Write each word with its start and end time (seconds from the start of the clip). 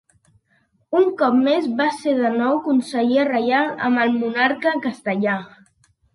Un 0.99 1.03
cop 1.19 1.35
més, 1.47 1.67
va 1.81 1.87
ser 1.97 2.13
de 2.21 2.31
nou 2.37 2.57
conseller 2.69 3.27
reial 3.29 3.71
amb 3.91 4.03
el 4.07 4.19
monarca 4.25 4.75
castellà. 4.89 5.39